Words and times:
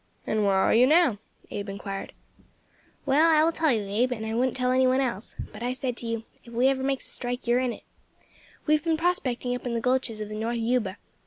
"And 0.25 0.43
where 0.43 0.55
are 0.55 0.73
you 0.73 0.87
now?" 0.87 1.19
Abe 1.51 1.69
inquired. 1.69 2.13
"Well, 3.05 3.29
I 3.29 3.43
will 3.43 3.51
tell 3.51 3.71
you, 3.71 3.83
Abe, 3.83 4.11
and 4.13 4.25
I 4.25 4.33
wouldn't 4.33 4.57
tell 4.57 4.71
any 4.71 4.87
one 4.87 4.99
else; 4.99 5.35
but 5.53 5.61
I 5.61 5.73
said 5.73 5.95
to 5.97 6.07
you, 6.07 6.23
'If 6.43 6.51
we 6.53 6.69
ever 6.69 6.81
makes 6.81 7.05
a 7.05 7.11
strike 7.11 7.45
you 7.45 7.57
are 7.57 7.59
in 7.59 7.71
it.' 7.71 7.83
We 8.65 8.73
have 8.73 8.83
been 8.83 8.97
prospecting 8.97 9.53
up 9.53 9.67
in 9.67 9.75
the 9.75 9.79
gulches 9.79 10.19
of 10.19 10.29
the 10.29 10.33
North 10.35 10.57
Yuba. 10.57 10.97